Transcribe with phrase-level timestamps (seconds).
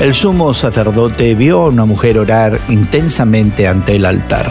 [0.00, 4.48] El sumo sacerdote vio a una mujer orar intensamente ante el altar.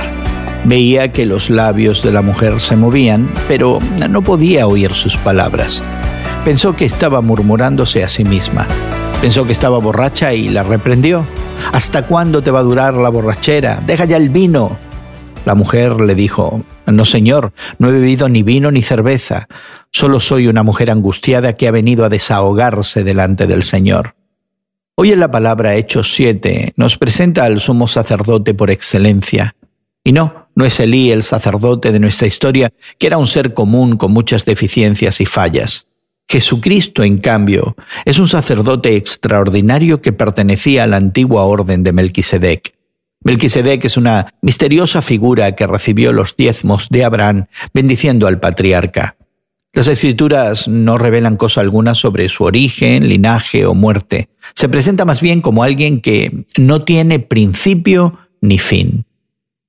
[0.66, 3.80] Veía que los labios de la mujer se movían, pero
[4.10, 5.82] no podía oír sus palabras.
[6.44, 8.68] Pensó que estaba murmurándose a sí misma.
[9.22, 11.26] Pensó que estaba borracha y la reprendió.
[11.72, 13.82] ¿Hasta cuándo te va a durar la borrachera?
[13.88, 14.78] Deja ya el vino.
[15.46, 19.48] La mujer le dijo, No, señor, no he bebido ni vino ni cerveza.
[19.94, 24.17] Solo soy una mujer angustiada que ha venido a desahogarse delante del Señor.
[25.00, 29.56] Hoy en la palabra Hechos 7 nos presenta al sumo sacerdote por excelencia.
[30.04, 33.98] Y no, no es Elí el sacerdote de nuestra historia, que era un ser común
[33.98, 35.86] con muchas deficiencias y fallas.
[36.28, 42.74] Jesucristo, en cambio, es un sacerdote extraordinario que pertenecía a la antigua orden de Melquisedec.
[43.24, 49.16] Melquisedec es una misteriosa figura que recibió los diezmos de Abraham bendiciendo al patriarca.
[49.78, 54.28] Las escrituras no revelan cosa alguna sobre su origen, linaje o muerte.
[54.56, 59.06] Se presenta más bien como alguien que no tiene principio ni fin.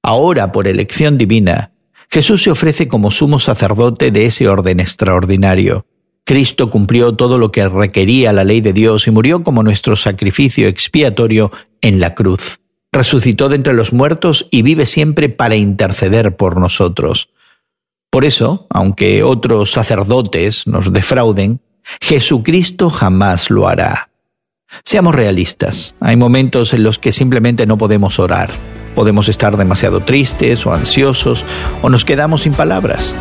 [0.03, 1.73] Ahora, por elección divina,
[2.11, 5.85] Jesús se ofrece como sumo sacerdote de ese orden extraordinario.
[6.25, 10.69] Cristo cumplió todo lo que requería la ley de Dios y murió como nuestro sacrificio
[10.69, 11.53] expiatorio
[11.83, 12.61] en la cruz.
[12.93, 17.29] Resucitó de entre los muertos y vive siempre para interceder por nosotros.
[18.11, 21.61] Por eso, aunque otros sacerdotes nos defrauden,
[22.01, 24.11] Jesucristo jamás lo hará.
[24.85, 28.51] Seamos realistas, hay momentos en los que simplemente no podemos orar.
[28.95, 31.45] Podemos estar demasiado tristes o ansiosos
[31.83, 33.15] o nos quedamos sin palabras.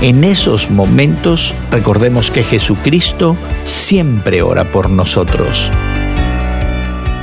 [0.00, 5.70] En esos momentos recordemos que Jesucristo siempre ora por nosotros.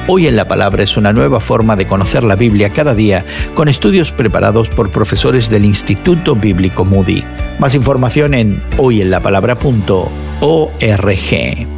[0.06, 3.24] Hoy en la Palabra es una nueva forma de conocer la Biblia cada día
[3.56, 7.24] con estudios preparados por profesores del Instituto Bíblico Moody.
[7.58, 11.73] Más información en hoyenlapalabra.org.